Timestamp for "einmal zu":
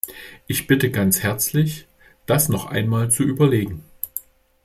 2.65-3.21